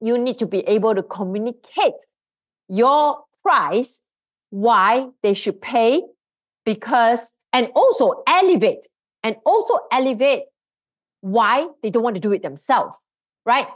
you 0.00 0.16
need 0.16 0.38
to 0.38 0.46
be 0.46 0.60
able 0.60 0.94
to 0.94 1.02
communicate 1.02 2.00
your 2.68 3.24
price 3.42 4.00
why 4.50 5.08
they 5.22 5.34
should 5.34 5.60
pay 5.60 6.02
because 6.64 7.32
and 7.52 7.68
also 7.74 8.22
elevate 8.26 8.86
and 9.22 9.36
also 9.44 9.74
elevate 9.90 10.44
why 11.20 11.66
they 11.82 11.90
don't 11.90 12.02
want 12.02 12.16
to 12.16 12.20
do 12.20 12.32
it 12.32 12.42
themselves 12.42 12.96
right? 13.48 13.66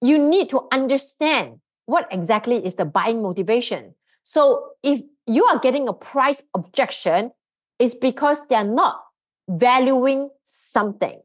You 0.00 0.16
need 0.16 0.48
to 0.50 0.68
understand 0.70 1.58
what 1.86 2.06
exactly 2.12 2.64
is 2.64 2.76
the 2.76 2.84
buying 2.84 3.20
motivation. 3.20 3.94
So 4.22 4.70
if 4.84 5.02
you 5.26 5.44
are 5.46 5.58
getting 5.58 5.88
a 5.88 5.92
price 5.92 6.40
objection 6.54 7.32
it's 7.78 7.94
because 7.94 8.44
they're 8.48 8.64
not 8.64 9.00
valuing 9.48 10.30
something. 10.44 11.20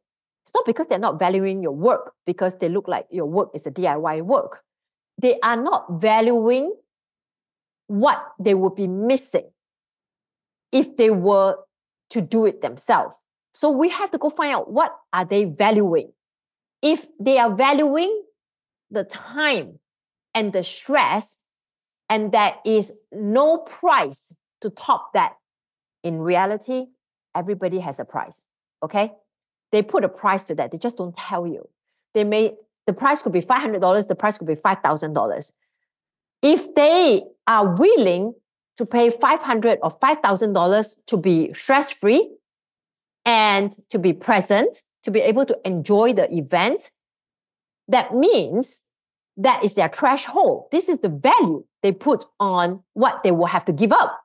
It's 0.46 0.54
not 0.54 0.66
because 0.66 0.88
they're 0.88 1.00
not 1.00 1.18
valuing 1.18 1.64
your 1.64 1.72
work 1.72 2.14
because 2.28 2.60
they 2.60 2.70
look 2.70 2.88
like 2.88 3.08
your 3.10 3.26
work 3.26 3.50
is 3.56 3.66
a 3.66 3.72
diy 3.72 4.22
work. 4.22 4.62
They 5.20 5.40
are 5.42 5.58
not 5.58 6.00
valuing 6.00 6.76
what 7.88 8.24
they 8.40 8.54
would 8.54 8.76
be 8.76 8.88
missing 8.88 9.50
if 10.72 10.98
they 10.98 11.10
were 11.10 11.58
to 12.10 12.22
do 12.22 12.46
it 12.46 12.62
themselves. 12.62 13.16
So 13.54 13.70
we 13.70 13.90
have 13.90 14.12
to 14.12 14.18
go 14.18 14.30
find 14.30 14.56
out 14.56 14.72
what 14.72 14.96
are 15.12 15.26
they 15.26 15.46
valuing. 15.46 16.12
If 16.82 17.06
they 17.20 17.38
are 17.38 17.54
valuing 17.54 18.24
the 18.90 19.04
time 19.04 19.80
and 20.34 20.52
the 20.52 20.64
stress, 20.64 21.40
and 22.10 22.32
there 22.32 22.56
is 22.66 22.94
no 23.12 23.60
price 23.60 24.34
to 24.62 24.70
top 24.70 25.14
that, 25.14 25.34
in 26.04 26.20
reality, 26.20 26.88
everybody 27.36 27.80
has 27.80 28.00
a 28.00 28.06
price. 28.06 28.44
Okay? 28.82 29.12
They 29.72 29.82
put 29.82 30.04
a 30.04 30.10
price 30.10 30.44
to 30.46 30.56
that. 30.56 30.72
They 30.72 30.78
just 30.78 30.98
don't 30.98 31.16
tell 31.16 31.48
you. 31.48 31.70
They 32.14 32.24
may 32.24 32.54
the 32.86 32.94
price 32.94 33.22
could 33.22 33.32
be 33.32 33.42
$500, 33.42 34.08
the 34.08 34.16
price 34.16 34.38
could 34.38 34.48
be 34.48 34.56
$5,000 34.56 35.52
if 36.44 36.76
they 36.76 37.24
are 37.48 37.74
willing 37.76 38.36
to 38.78 38.86
pay 38.86 39.10
500 39.10 39.80
or 39.82 39.90
$5,000 39.90 40.96
to 41.08 41.18
be 41.18 41.54
stress 41.54 41.92
free 41.92 42.30
and 43.26 43.72
to 43.90 43.98
be 43.98 44.14
present, 44.14 44.84
to 45.04 45.12
be 45.12 45.22
able 45.22 45.46
to 45.46 45.58
enjoy 45.66 46.14
the 46.14 46.32
event, 46.36 46.92
that 47.88 48.14
means 48.14 48.84
that 49.38 49.64
is 49.64 49.74
their 49.74 49.90
threshold. 49.90 50.68
This 50.72 50.90
is 50.90 51.00
the 51.00 51.10
value 51.10 51.64
they 51.82 51.92
put 51.92 52.26
on 52.40 52.84
what 52.94 53.24
they 53.24 53.32
will 53.32 53.48
have 53.48 53.66
to 53.66 53.74
give 53.74 53.92
up. 53.92 54.20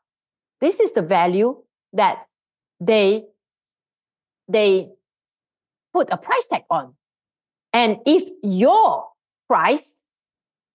This 0.60 0.80
is 0.80 0.92
the 0.92 1.02
value 1.02 1.62
that 1.92 2.26
they, 2.80 3.24
they 4.48 4.90
put 5.92 6.08
a 6.10 6.16
price 6.16 6.46
tag 6.46 6.64
on. 6.68 6.94
And 7.72 7.98
if 8.06 8.28
your 8.42 9.06
price 9.46 9.94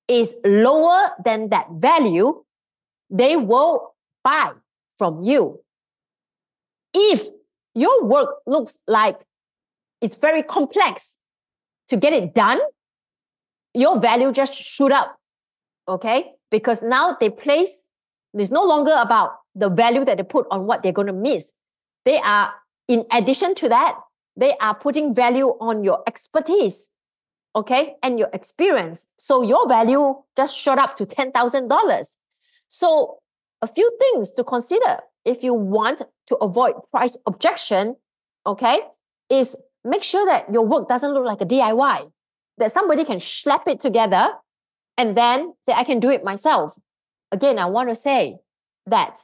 is 0.08 0.36
lower 0.46 1.12
than 1.24 1.50
that 1.50 1.68
value, 1.72 2.44
they 3.10 3.36
will 3.36 3.96
buy 4.24 4.52
from 4.98 5.24
you. 5.24 5.62
If 6.94 7.28
your 7.74 8.04
work 8.06 8.36
looks 8.46 8.78
like 8.88 9.20
it's 10.02 10.16
very 10.16 10.44
complex 10.44 11.18
to 11.88 11.98
get 11.98 12.14
it 12.14 12.34
done, 12.34 12.60
your 13.74 14.00
value 14.00 14.32
just 14.32 14.54
shoot 14.54 14.92
up. 14.92 15.18
Okay? 15.88 16.34
Because 16.52 16.82
now 16.82 17.18
they 17.20 17.30
place, 17.30 17.82
it's 18.34 18.52
no 18.52 18.64
longer 18.64 18.96
about 18.98 19.38
the 19.56 19.70
value 19.70 20.06
that 20.06 20.18
they 20.18 20.24
put 20.24 20.46
on 20.52 20.66
what 20.66 20.84
they're 20.84 20.92
going 20.92 21.08
to 21.08 21.14
miss. 21.14 21.52
They 22.06 22.20
are, 22.20 22.54
in 22.88 23.06
addition 23.12 23.56
to 23.56 23.70
that, 23.70 23.98
they 24.36 24.56
are 24.58 24.76
putting 24.76 25.14
value 25.14 25.50
on 25.60 25.84
your 25.84 26.04
expertise 26.08 26.90
okay, 27.56 27.96
and 28.02 28.20
your 28.20 28.30
experience. 28.34 29.08
So 29.18 29.42
your 29.42 29.68
value 29.68 30.16
just 30.36 30.58
shot 30.58 30.80
up 30.80 30.96
to 30.98 31.06
$10,000. 31.06 32.18
So 32.68 33.20
a 33.62 33.68
few 33.68 33.90
things 34.00 34.32
to 34.34 34.44
consider 34.44 35.00
if 35.26 35.44
you 35.44 35.54
want 35.54 36.02
to 36.28 36.36
avoid 36.38 36.74
price 36.92 37.16
objection, 37.26 37.96
okay, 38.46 38.80
is 39.30 39.56
make 39.84 40.04
sure 40.04 40.26
that 40.26 40.52
your 40.52 40.66
work 40.66 40.88
doesn't 40.88 41.14
look 41.14 41.26
like 41.26 41.42
a 41.42 41.46
DIY, 41.46 42.12
that 42.58 42.72
somebody 42.72 43.06
can 43.06 43.20
slap 43.20 43.68
it 43.68 43.80
together 43.80 44.32
and 44.98 45.18
then 45.18 45.54
say, 45.66 45.74
I 45.74 45.84
can 45.84 46.00
do 46.00 46.10
it 46.10 46.24
myself. 46.24 46.74
Again, 47.32 47.58
I 47.58 47.66
want 47.66 47.90
to 47.90 47.96
say 47.96 48.38
that 48.86 49.24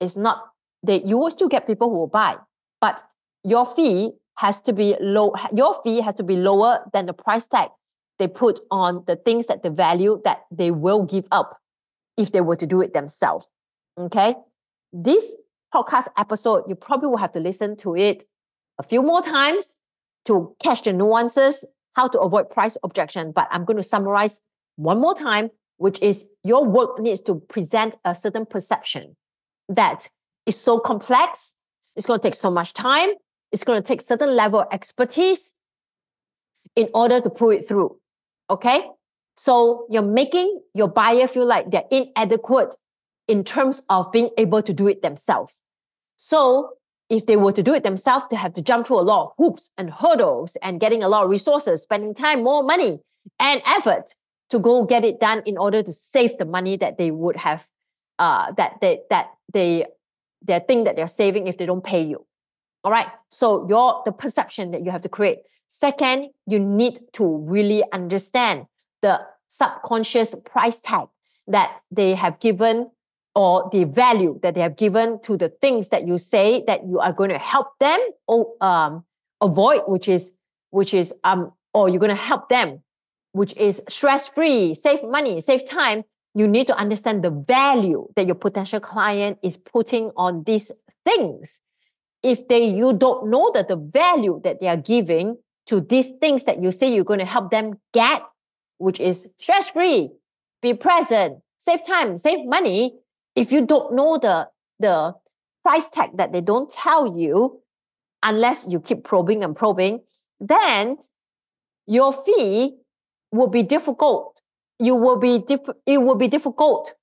it's 0.00 0.16
not 0.16 0.50
that 0.82 1.06
you 1.06 1.18
will 1.18 1.30
still 1.30 1.48
get 1.48 1.66
people 1.66 1.90
who 1.90 1.98
will 1.98 2.06
buy, 2.06 2.36
but 2.80 3.02
your 3.42 3.64
fee 3.66 4.12
has 4.36 4.60
to 4.60 4.72
be 4.72 4.96
low 5.00 5.32
your 5.54 5.80
fee 5.82 6.00
has 6.00 6.14
to 6.16 6.22
be 6.22 6.36
lower 6.36 6.80
than 6.92 7.06
the 7.06 7.12
price 7.12 7.46
tag 7.46 7.68
they 8.18 8.28
put 8.28 8.60
on 8.70 9.02
the 9.06 9.16
things 9.16 9.46
that 9.46 9.62
the 9.62 9.70
value 9.70 10.20
that 10.24 10.42
they 10.50 10.70
will 10.70 11.02
give 11.02 11.26
up 11.32 11.60
if 12.16 12.30
they 12.32 12.40
were 12.40 12.56
to 12.56 12.66
do 12.66 12.80
it 12.80 12.94
themselves 12.94 13.46
okay? 13.98 14.34
This 14.92 15.36
podcast 15.74 16.06
episode 16.16 16.64
you 16.68 16.74
probably 16.74 17.08
will 17.08 17.16
have 17.16 17.32
to 17.32 17.40
listen 17.40 17.76
to 17.78 17.96
it 17.96 18.24
a 18.78 18.82
few 18.82 19.02
more 19.02 19.22
times 19.22 19.76
to 20.24 20.54
catch 20.62 20.82
the 20.82 20.92
nuances 20.92 21.64
how 21.94 22.08
to 22.08 22.18
avoid 22.20 22.50
price 22.50 22.76
objection, 22.82 23.32
but 23.32 23.48
I'm 23.50 23.64
going 23.64 23.76
to 23.76 23.82
summarize 23.82 24.42
one 24.76 25.00
more 25.00 25.14
time, 25.14 25.50
which 25.76 26.00
is 26.02 26.26
your 26.42 26.64
work 26.64 26.98
needs 26.98 27.20
to 27.22 27.36
present 27.36 27.96
a 28.04 28.14
certain 28.14 28.46
perception 28.46 29.16
that 29.68 30.08
is 30.46 30.60
so 30.60 30.78
complex, 30.78 31.56
it's 31.96 32.06
going 32.06 32.18
to 32.18 32.22
take 32.22 32.34
so 32.34 32.50
much 32.50 32.72
time, 32.72 33.10
it's 33.54 33.62
going 33.62 33.80
to 33.80 33.86
take 33.86 34.02
certain 34.02 34.34
level 34.34 34.62
of 34.62 34.66
expertise 34.72 35.54
in 36.74 36.88
order 36.92 37.20
to 37.20 37.30
pull 37.30 37.50
it 37.50 37.68
through. 37.68 37.96
Okay? 38.50 38.90
So 39.36 39.86
you're 39.88 40.02
making 40.02 40.60
your 40.74 40.88
buyer 40.88 41.28
feel 41.28 41.46
like 41.46 41.70
they're 41.70 41.86
inadequate 41.88 42.74
in 43.28 43.44
terms 43.44 43.82
of 43.88 44.10
being 44.10 44.30
able 44.38 44.60
to 44.60 44.72
do 44.72 44.88
it 44.88 45.02
themselves. 45.02 45.54
So 46.16 46.72
if 47.08 47.26
they 47.26 47.36
were 47.36 47.52
to 47.52 47.62
do 47.62 47.74
it 47.74 47.84
themselves, 47.84 48.24
they 48.28 48.36
have 48.36 48.54
to 48.54 48.62
jump 48.62 48.88
through 48.88 48.98
a 48.98 49.06
lot 49.06 49.26
of 49.26 49.32
hoops 49.38 49.70
and 49.78 49.88
hurdles 49.88 50.56
and 50.56 50.80
getting 50.80 51.04
a 51.04 51.08
lot 51.08 51.22
of 51.22 51.30
resources, 51.30 51.82
spending 51.82 52.12
time, 52.12 52.42
more 52.42 52.64
money 52.64 53.02
and 53.38 53.62
effort 53.66 54.16
to 54.50 54.58
go 54.58 54.84
get 54.84 55.04
it 55.04 55.20
done 55.20 55.44
in 55.46 55.56
order 55.56 55.80
to 55.80 55.92
save 55.92 56.36
the 56.38 56.44
money 56.44 56.76
that 56.76 56.98
they 56.98 57.12
would 57.12 57.36
have, 57.36 57.68
uh, 58.18 58.50
that 58.52 58.80
they 58.80 59.02
that 59.10 59.30
they 59.52 59.86
their 60.42 60.58
thing 60.58 60.84
that 60.84 60.96
they're 60.96 61.06
saving 61.06 61.46
if 61.46 61.56
they 61.56 61.66
don't 61.66 61.84
pay 61.84 62.02
you. 62.02 62.26
All 62.84 62.92
right. 62.92 63.08
So 63.30 63.66
your 63.68 64.02
the 64.04 64.12
perception 64.12 64.70
that 64.72 64.84
you 64.84 64.90
have 64.90 65.00
to 65.02 65.08
create. 65.08 65.38
Second, 65.68 66.30
you 66.46 66.60
need 66.60 67.00
to 67.14 67.38
really 67.48 67.82
understand 67.92 68.66
the 69.02 69.20
subconscious 69.48 70.34
price 70.44 70.78
tag 70.80 71.08
that 71.48 71.80
they 71.90 72.14
have 72.14 72.38
given 72.40 72.90
or 73.34 73.68
the 73.72 73.84
value 73.84 74.38
that 74.42 74.54
they 74.54 74.60
have 74.60 74.76
given 74.76 75.20
to 75.22 75.36
the 75.36 75.48
things 75.48 75.88
that 75.88 76.06
you 76.06 76.18
say 76.18 76.62
that 76.66 76.86
you 76.86 77.00
are 77.00 77.12
going 77.12 77.30
to 77.30 77.38
help 77.38 77.76
them 77.80 77.98
or 78.28 78.54
um, 78.60 79.04
avoid, 79.40 79.82
which 79.88 80.08
is 80.08 80.32
which 80.70 80.94
is 80.94 81.12
um, 81.24 81.52
or 81.72 81.88
you're 81.88 82.00
going 82.00 82.14
to 82.14 82.14
help 82.14 82.48
them, 82.48 82.82
which 83.32 83.56
is 83.56 83.82
stress 83.88 84.28
free, 84.28 84.74
save 84.74 85.02
money, 85.02 85.40
save 85.40 85.68
time. 85.68 86.04
You 86.36 86.48
need 86.48 86.66
to 86.66 86.76
understand 86.76 87.22
the 87.22 87.30
value 87.30 88.08
that 88.16 88.26
your 88.26 88.34
potential 88.34 88.80
client 88.80 89.38
is 89.42 89.56
putting 89.56 90.10
on 90.16 90.42
these 90.44 90.70
things. 91.04 91.60
If 92.24 92.48
they 92.48 92.64
you 92.64 92.94
don't 92.94 93.28
know 93.28 93.50
that 93.54 93.68
the 93.68 93.76
value 93.76 94.40
that 94.44 94.60
they 94.60 94.68
are 94.68 94.76
giving 94.76 95.36
to 95.66 95.80
these 95.80 96.12
things 96.20 96.44
that 96.44 96.62
you 96.62 96.72
say 96.72 96.92
you're 96.92 97.04
going 97.04 97.20
to 97.20 97.24
help 97.26 97.50
them 97.50 97.74
get, 97.92 98.22
which 98.78 98.98
is 98.98 99.28
stress 99.38 99.68
free, 99.68 100.10
be 100.62 100.74
present, 100.74 101.38
save 101.58 101.86
time, 101.86 102.18
save 102.18 102.46
money, 102.46 102.94
if 103.36 103.52
you 103.52 103.66
don't 103.66 103.94
know 103.94 104.18
the 104.18 104.48
the 104.80 105.14
price 105.62 105.88
tag 105.88 106.16
that 106.16 106.32
they 106.32 106.40
don't 106.40 106.70
tell 106.70 107.18
you 107.18 107.60
unless 108.22 108.66
you 108.68 108.80
keep 108.80 109.04
probing 109.04 109.44
and 109.44 109.54
probing 109.56 110.00
then 110.40 110.96
your 111.86 112.12
fee 112.12 112.76
will 113.32 113.48
be 113.48 113.62
difficult. 113.62 114.40
You 114.78 114.94
will 114.94 115.18
be 115.18 115.38
diff- 115.38 115.76
it 115.86 115.98
will 115.98 116.14
be 116.14 116.28
difficult 116.28 116.94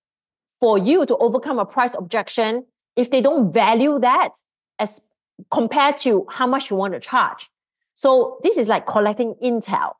for 0.59 0.77
you 0.77 1.05
to 1.05 1.17
overcome 1.17 1.59
a 1.59 1.65
price 1.65 1.93
objection 1.95 2.65
if 2.95 3.09
they 3.09 3.21
don't 3.21 3.51
value 3.51 3.99
that 3.99 4.33
as 4.79 5.01
compared 5.49 5.97
to 5.97 6.25
how 6.29 6.45
much 6.47 6.69
you 6.69 6.75
want 6.75 6.93
to 6.93 6.99
charge 6.99 7.49
so 7.93 8.39
this 8.43 8.57
is 8.57 8.67
like 8.67 8.85
collecting 8.85 9.35
intel 9.43 9.93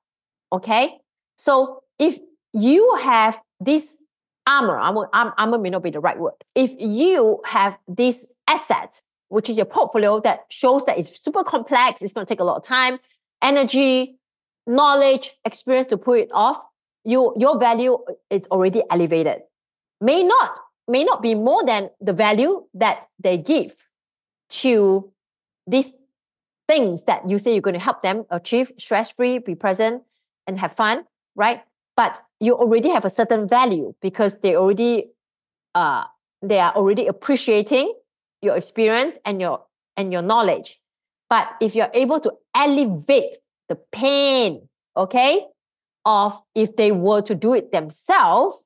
okay 0.51 1.00
so 1.38 1.83
if 1.98 2.19
you 2.53 2.95
have 3.01 3.39
this 3.60 3.98
armor, 4.48 4.77
armor, 4.77 5.10
armor 5.13 5.57
may 5.57 5.69
not 5.69 5.83
be 5.83 5.91
the 5.91 6.00
right 6.00 6.19
word. 6.19 6.33
If 6.55 6.71
you 6.79 7.41
have 7.45 7.77
this 7.88 8.25
asset, 8.48 9.01
which 9.29 9.50
is 9.50 9.57
your 9.57 9.65
portfolio 9.65 10.19
that 10.21 10.45
shows 10.50 10.86
that 10.86 10.98
it's 10.98 11.21
super 11.21 11.43
complex, 11.43 12.01
it's 12.01 12.13
going 12.13 12.25
to 12.25 12.31
take 12.31 12.39
a 12.39 12.43
lot 12.43 12.57
of 12.57 12.63
time, 12.63 13.00
energy, 13.41 14.17
knowledge, 14.67 15.38
experience 15.45 15.88
to 15.88 15.98
pull 15.98 16.15
it 16.15 16.29
off, 16.33 16.62
you, 17.03 17.33
your 17.38 17.57
value 17.57 17.98
is 18.29 18.45
already 18.51 18.83
elevated. 18.89 19.41
May 20.01 20.24
not, 20.24 20.60
may 20.88 21.03
not 21.03 21.21
be 21.21 21.36
more 21.36 21.63
than 21.65 21.89
the 22.00 22.13
value 22.13 22.65
that 22.74 23.05
they 23.19 23.38
give 23.38 23.74
to 24.50 25.11
these 25.72 25.92
things 26.68 27.03
that 27.03 27.27
you 27.29 27.40
say 27.40 27.53
you're 27.53 27.62
going 27.62 27.74
to 27.74 27.79
help 27.79 28.01
them 28.01 28.25
achieve 28.29 28.72
stress-free, 28.77 29.40
be 29.40 29.55
present, 29.55 30.03
and 30.48 30.60
have 30.60 30.72
fun, 30.72 31.05
right? 31.36 31.62
but 31.96 32.20
you 32.40 32.55
already 32.55 32.90
have 32.90 33.05
a 33.05 33.10
certain 33.10 33.48
value 33.48 33.94
because 34.01 34.40
they 34.40 34.55
already 34.55 35.10
uh 35.75 36.03
they 36.42 36.60
are 36.60 36.74
already 36.74 37.07
appreciating 37.07 37.94
your 38.42 38.55
experience 38.55 39.18
and 39.25 39.42
your 39.42 39.64
and 39.98 40.12
your 40.12 40.22
knowledge 40.22 40.79
but 41.29 41.50
if 41.62 41.75
you're 41.75 41.92
able 41.94 42.20
to 42.20 42.31
elevate 42.55 43.38
the 43.70 43.77
pain 43.92 44.68
okay 44.98 45.46
of 46.05 46.40
if 46.55 46.75
they 46.75 46.92
were 46.92 47.22
to 47.22 47.36
do 47.36 47.53
it 47.53 47.72
themselves 47.72 48.57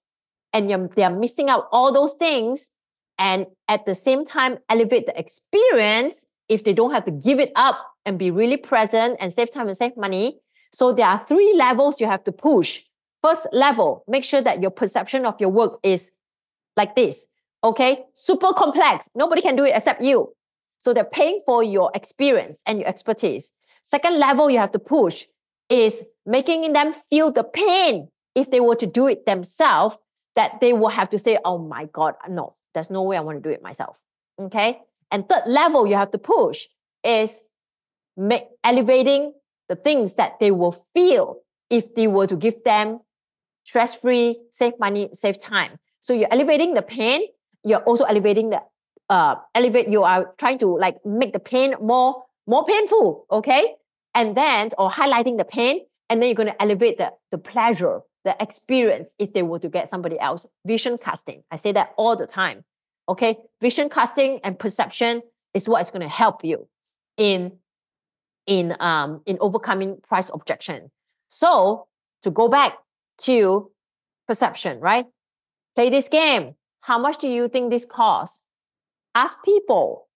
and 0.53 0.69
they're 0.95 1.09
missing 1.09 1.49
out 1.49 1.67
all 1.71 1.91
those 1.91 2.13
things 2.13 2.69
and 3.17 3.45
at 3.67 3.85
the 3.85 3.95
same 3.95 4.23
time 4.23 4.57
elevate 4.69 5.05
the 5.05 5.19
experience 5.19 6.25
if 6.49 6.63
they 6.63 6.73
don't 6.73 6.91
have 6.91 7.05
to 7.05 7.11
give 7.11 7.39
it 7.39 7.51
up 7.55 7.77
and 8.05 8.19
be 8.19 8.31
really 8.31 8.57
present 8.57 9.17
and 9.19 9.33
save 9.33 9.51
time 9.51 9.67
and 9.67 9.77
save 9.77 9.95
money 9.97 10.39
so 10.73 10.91
there 10.93 11.07
are 11.07 11.19
three 11.19 11.53
levels 11.55 11.99
you 11.99 12.07
have 12.07 12.23
to 12.23 12.31
push 12.31 12.81
First 13.25 13.47
level, 13.51 14.03
make 14.07 14.23
sure 14.23 14.41
that 14.41 14.61
your 14.61 14.69
perception 14.69 15.25
of 15.25 15.33
your 15.39 15.49
work 15.49 15.79
is 15.81 16.11
like 16.77 16.95
this. 16.95 17.25
Okay, 17.63 18.03
super 18.13 18.53
complex. 18.53 19.09
Nobody 19.15 19.41
can 19.41 19.55
do 19.55 19.63
it 19.63 19.73
except 19.75 20.03
you. 20.03 20.35
So 20.77 20.93
they're 20.93 21.03
paying 21.03 21.41
for 21.43 21.63
your 21.63 21.89
experience 21.95 22.59
and 22.67 22.77
your 22.77 22.87
expertise. 22.87 23.51
Second 23.81 24.19
level 24.19 24.51
you 24.51 24.59
have 24.59 24.73
to 24.73 24.77
push 24.77 25.25
is 25.69 26.03
making 26.27 26.71
them 26.73 26.93
feel 26.93 27.31
the 27.31 27.43
pain 27.43 28.09
if 28.35 28.51
they 28.51 28.59
were 28.59 28.75
to 28.75 28.85
do 28.85 29.07
it 29.07 29.25
themselves, 29.25 29.97
that 30.35 30.61
they 30.61 30.73
will 30.73 30.89
have 30.89 31.09
to 31.09 31.17
say, 31.17 31.39
oh 31.43 31.57
my 31.57 31.85
God, 31.85 32.13
no, 32.29 32.53
there's 32.75 32.91
no 32.91 33.01
way 33.01 33.17
I 33.17 33.21
want 33.21 33.41
to 33.41 33.49
do 33.49 33.51
it 33.51 33.63
myself. 33.63 33.99
Okay. 34.39 34.81
And 35.11 35.27
third 35.27 35.43
level 35.47 35.87
you 35.87 35.95
have 35.95 36.11
to 36.11 36.17
push 36.17 36.65
is 37.03 37.39
make, 38.17 38.43
elevating 38.63 39.33
the 39.69 39.75
things 39.75 40.15
that 40.15 40.39
they 40.39 40.51
will 40.51 40.85
feel 40.93 41.37
if 41.69 41.95
they 41.95 42.07
were 42.07 42.27
to 42.27 42.35
give 42.35 42.63
them 42.63 42.99
stress 43.63 43.95
free, 43.95 44.39
save 44.51 44.73
money, 44.79 45.09
save 45.13 45.39
time. 45.39 45.79
So 46.01 46.13
you're 46.13 46.31
elevating 46.31 46.75
the 46.75 46.81
pain. 46.81 47.21
You're 47.63 47.79
also 47.79 48.03
elevating 48.05 48.51
the 48.51 48.61
uh 49.09 49.35
elevate. 49.53 49.87
You 49.89 50.03
are 50.03 50.33
trying 50.37 50.59
to 50.59 50.77
like 50.77 51.03
make 51.05 51.33
the 51.33 51.39
pain 51.39 51.75
more 51.81 52.23
more 52.47 52.65
painful. 52.65 53.25
Okay, 53.31 53.75
and 54.13 54.37
then 54.37 54.71
or 54.77 54.89
highlighting 54.91 55.37
the 55.37 55.45
pain, 55.45 55.81
and 56.09 56.21
then 56.21 56.29
you're 56.29 56.35
going 56.35 56.53
to 56.53 56.61
elevate 56.61 56.97
the 56.97 57.11
the 57.31 57.39
pleasure, 57.39 58.01
the 58.23 58.35
experience. 58.39 59.13
If 59.17 59.33
they 59.33 59.41
were 59.41 59.59
to 59.59 59.69
get 59.69 59.89
somebody 59.89 60.19
else, 60.19 60.45
vision 60.65 60.97
casting. 60.97 61.43
I 61.49 61.55
say 61.55 61.71
that 61.71 61.93
all 61.97 62.15
the 62.15 62.27
time. 62.27 62.65
Okay, 63.07 63.37
vision 63.61 63.89
casting 63.89 64.39
and 64.43 64.57
perception 64.57 65.21
is 65.53 65.67
what 65.67 65.81
is 65.81 65.91
going 65.91 66.01
to 66.01 66.07
help 66.07 66.43
you 66.43 66.67
in 67.17 67.53
in 68.47 68.75
um 68.79 69.21
in 69.25 69.37
overcoming 69.39 69.97
price 70.07 70.29
objection. 70.33 70.91
So 71.29 71.87
to 72.23 72.31
go 72.31 72.47
back 72.47 72.77
to 73.19 73.71
perception, 74.27 74.79
right? 74.79 75.05
Play 75.75 75.89
this 75.89 76.09
game. 76.09 76.55
How 76.81 76.97
much 76.97 77.17
do 77.17 77.27
you 77.27 77.47
think 77.47 77.71
this 77.71 77.85
costs? 77.85 78.41
Ask 79.13 79.43
people, 79.43 80.07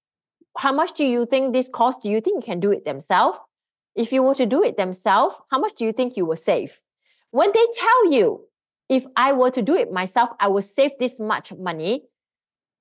how 0.58 0.72
much 0.72 0.94
do 0.94 1.04
you 1.04 1.26
think 1.26 1.54
this 1.54 1.70
costs? 1.70 2.04
Do 2.04 2.10
you 2.10 2.22
think 2.22 2.46
you 2.46 2.54
can 2.54 2.60
do 2.60 2.72
it 2.72 2.86
themselves? 2.86 3.40
If 3.96 4.12
you 4.12 4.24
were 4.24 4.36
to 4.36 4.46
do 4.46 4.64
it 4.64 4.78
themselves, 4.78 5.36
how 5.52 5.60
much 5.60 5.76
do 5.76 5.86
you 5.86 5.92
think 5.92 6.16
you 6.16 6.26
will 6.26 6.38
save? 6.38 6.80
When 7.32 7.52
they 7.52 7.66
tell 7.76 8.12
you, 8.12 8.46
if 8.88 9.06
I 9.16 9.34
were 9.34 9.52
to 9.52 9.62
do 9.62 9.76
it 9.76 9.92
myself, 9.92 10.30
I 10.40 10.48
will 10.48 10.62
save 10.62 10.92
this 11.00 11.20
much 11.20 11.54
money, 11.54 12.04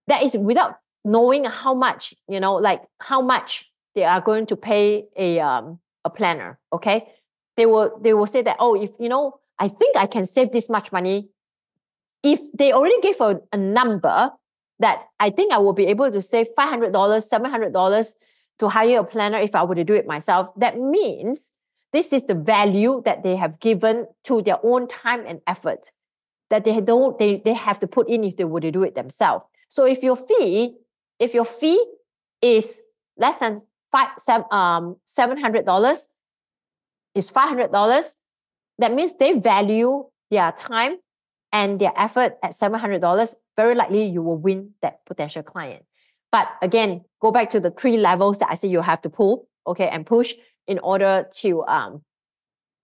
that 0.09 0.23
is 0.23 0.37
without 0.37 0.77
knowing 1.05 1.45
how 1.45 1.75
much, 1.75 2.15
you 2.29 2.41
know, 2.41 2.55
like 2.55 2.83
how 2.99 3.23
much 3.23 3.71
they 3.95 4.05
are 4.05 4.21
going 4.21 4.47
to 4.47 4.57
pay 4.57 5.07
a 5.17 5.41
um, 5.41 5.79
a 6.05 6.11
planner. 6.11 6.59
Okay. 6.73 7.09
They 7.57 7.67
will 7.67 7.99
they 8.01 8.15
will 8.15 8.27
say 8.27 8.43
that, 8.43 8.57
oh, 8.59 8.75
if 8.75 8.91
you 8.99 9.09
know, 9.09 9.41
I 9.59 9.69
think 9.69 9.97
I 9.97 10.07
can 10.07 10.25
save 10.25 10.53
this 10.53 10.69
much 10.69 10.93
money. 10.93 11.29
If 12.23 12.41
they 12.53 12.73
already 12.73 13.01
gave 13.01 13.21
a, 13.21 13.41
a 13.53 13.57
number 13.57 14.33
that 14.81 15.05
I 15.21 15.31
think 15.31 15.53
I 15.53 15.59
will 15.59 15.73
be 15.73 15.87
able 15.87 16.11
to 16.11 16.23
save 16.23 16.47
$500, 16.57 16.93
$700 16.93 18.15
to 18.61 18.69
hire 18.69 19.01
a 19.01 19.05
planner 19.05 19.39
if 19.39 19.55
I 19.55 19.63
were 19.65 19.75
to 19.75 19.85
do 19.85 19.95
it 19.95 20.07
myself, 20.07 20.51
that 20.57 20.79
means 20.79 21.51
this 21.93 22.13
is 22.13 22.27
the 22.27 22.35
value 22.35 23.03
that 23.05 23.23
they 23.23 23.37
have 23.37 23.61
given 23.61 24.07
to 24.25 24.43
their 24.43 24.59
own 24.63 24.89
time 24.89 25.25
and 25.27 25.41
effort 25.47 25.91
that 26.51 26.65
they 26.65 26.81
don't 26.81 27.19
they, 27.19 27.43
they 27.45 27.55
have 27.55 27.79
to 27.81 27.87
put 27.87 28.09
in 28.09 28.25
if 28.25 28.37
they 28.37 28.45
were 28.45 28.61
to 28.61 28.71
do 28.71 28.83
it 28.83 28.95
themselves. 28.95 29.45
So 29.69 29.85
if 29.85 30.03
your 30.03 30.17
fee, 30.17 30.75
if 31.19 31.35
your 31.35 31.45
fee 31.45 31.83
is 32.43 32.81
less 33.17 33.37
than 33.39 33.63
five 33.93 34.11
seven 34.19 34.47
um 34.51 34.97
seven 35.07 35.39
hundred 35.39 35.67
dollars, 35.67 36.09
is 37.15 37.31
five 37.31 37.49
hundred 37.49 37.73
dollars, 37.73 38.17
that 38.79 38.93
means 38.93 39.17
they 39.17 39.39
value 39.39 40.05
their 40.31 40.53
time 40.53 40.99
and 41.53 41.81
their 41.81 41.93
effort 41.97 42.37
at 42.43 42.53
$700, 42.53 43.35
very 43.57 43.75
likely 43.75 44.05
you 44.05 44.23
will 44.23 44.37
win 44.37 44.71
that 44.83 45.05
potential 45.07 45.43
client. 45.43 45.85
But 46.31 46.49
again, 46.61 47.05
go 47.21 47.31
back 47.31 47.51
to 47.51 47.61
the 47.61 47.71
three 47.71 47.97
levels 47.97 48.39
that 48.39 48.51
I 48.51 48.55
say 48.55 48.69
you 48.69 48.83
have 48.83 49.01
to 49.03 49.11
pull, 49.11 49.49
okay, 49.67 49.89
and 49.89 50.05
push 50.05 50.35
in 50.67 50.79
order 50.81 51.27
to 51.41 51.65
um 51.65 52.03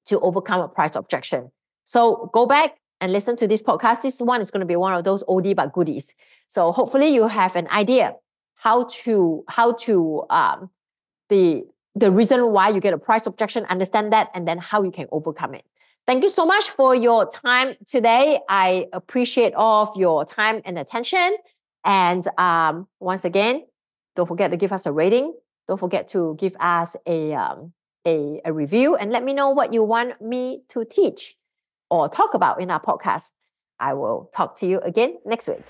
to 0.06 0.20
overcome 0.20 0.60
a 0.60 0.68
price 0.68 0.96
objection. 0.96 1.50
So 1.84 2.30
go 2.32 2.46
back 2.46 2.78
and 3.00 3.12
listen 3.12 3.36
to 3.36 3.46
this 3.46 3.62
podcast. 3.62 4.02
This 4.02 4.20
one 4.20 4.40
is 4.40 4.50
going 4.50 4.60
to 4.60 4.66
be 4.66 4.76
one 4.76 4.94
of 4.94 5.04
those 5.04 5.22
oldie 5.24 5.54
but 5.54 5.72
goodies. 5.72 6.14
So 6.54 6.70
hopefully 6.70 7.08
you 7.08 7.26
have 7.26 7.56
an 7.56 7.66
idea 7.66 8.14
how 8.54 8.84
to 9.02 9.44
how 9.48 9.72
to 9.86 10.22
um, 10.30 10.70
the 11.28 11.64
the 11.96 12.12
reason 12.12 12.52
why 12.52 12.68
you 12.68 12.80
get 12.80 12.94
a 12.94 12.98
price 12.98 13.26
objection, 13.26 13.64
understand 13.64 14.12
that, 14.12 14.30
and 14.34 14.46
then 14.46 14.58
how 14.58 14.84
you 14.84 14.92
can 14.92 15.08
overcome 15.10 15.54
it. 15.54 15.64
Thank 16.06 16.22
you 16.22 16.28
so 16.28 16.46
much 16.46 16.70
for 16.70 16.94
your 16.94 17.28
time 17.28 17.74
today. 17.86 18.38
I 18.48 18.86
appreciate 18.92 19.52
all 19.54 19.88
of 19.88 19.96
your 19.96 20.24
time 20.24 20.62
and 20.64 20.78
attention. 20.78 21.36
And 21.84 22.24
um, 22.38 22.86
once 23.00 23.24
again, 23.24 23.64
don't 24.14 24.28
forget 24.28 24.52
to 24.52 24.56
give 24.56 24.72
us 24.72 24.86
a 24.86 24.92
rating. 24.92 25.34
Don't 25.66 25.80
forget 25.80 26.06
to 26.10 26.36
give 26.38 26.54
us 26.60 26.94
a, 27.04 27.34
um, 27.34 27.72
a, 28.06 28.40
a 28.44 28.52
review 28.52 28.94
and 28.94 29.10
let 29.10 29.24
me 29.24 29.34
know 29.34 29.50
what 29.50 29.72
you 29.72 29.82
want 29.82 30.20
me 30.22 30.62
to 30.68 30.84
teach 30.84 31.36
or 31.90 32.08
talk 32.08 32.34
about 32.34 32.60
in 32.60 32.70
our 32.70 32.80
podcast. 32.80 33.32
I 33.80 33.94
will 33.94 34.30
talk 34.32 34.56
to 34.60 34.66
you 34.66 34.78
again 34.80 35.18
next 35.24 35.48
week. 35.48 35.64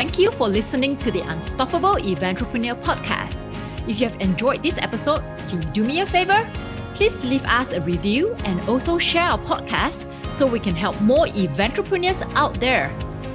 Thank 0.00 0.18
you 0.18 0.30
for 0.30 0.48
listening 0.48 0.96
to 0.96 1.10
the 1.10 1.20
Unstoppable 1.20 1.96
Eventrepreneur 1.96 2.82
podcast. 2.82 3.46
If 3.86 4.00
you 4.00 4.08
have 4.08 4.18
enjoyed 4.18 4.62
this 4.62 4.78
episode, 4.78 5.22
can 5.46 5.60
you 5.60 5.68
do 5.72 5.84
me 5.84 6.00
a 6.00 6.06
favor? 6.06 6.50
Please 6.94 7.22
leave 7.22 7.44
us 7.44 7.72
a 7.72 7.82
review 7.82 8.34
and 8.46 8.66
also 8.66 8.96
share 8.96 9.24
our 9.24 9.38
podcast 9.38 10.06
so 10.32 10.46
we 10.46 10.58
can 10.58 10.74
help 10.74 10.98
more 11.02 11.26
entrepreneurs 11.28 12.22
out 12.32 12.58
there. 12.60 12.88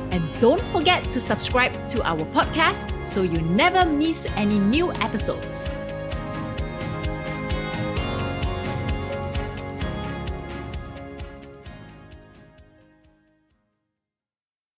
And 0.10 0.28
don't 0.42 0.60
forget 0.70 1.08
to 1.12 1.20
subscribe 1.20 1.88
to 1.90 2.02
our 2.02 2.26
podcast 2.34 3.06
so 3.06 3.22
you 3.22 3.40
never 3.42 3.86
miss 3.86 4.26
any 4.36 4.58
new 4.58 4.92
episodes. 4.94 5.66